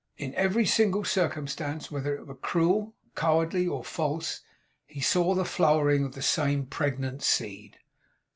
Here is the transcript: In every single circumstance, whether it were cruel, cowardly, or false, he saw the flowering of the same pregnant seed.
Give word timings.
In 0.17 0.33
every 0.33 0.65
single 0.65 1.03
circumstance, 1.03 1.91
whether 1.91 2.15
it 2.15 2.25
were 2.25 2.33
cruel, 2.33 2.95
cowardly, 3.15 3.67
or 3.67 3.83
false, 3.83 4.41
he 4.87 4.99
saw 4.99 5.35
the 5.35 5.45
flowering 5.45 6.03
of 6.03 6.15
the 6.15 6.23
same 6.23 6.65
pregnant 6.65 7.21
seed. 7.21 7.77